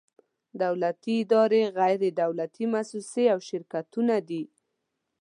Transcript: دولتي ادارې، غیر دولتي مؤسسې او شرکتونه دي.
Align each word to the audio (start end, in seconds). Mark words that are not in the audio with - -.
دولتي 0.63 1.13
ادارې، 1.23 1.61
غیر 1.77 2.01
دولتي 2.21 2.63
مؤسسې 2.73 3.25
او 3.33 3.39
شرکتونه 3.49 4.15
دي. 4.29 4.43